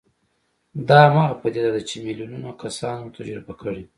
[0.87, 3.83] دا هماغه پدیده ده چې میلیونونه کسانو تجربه کړې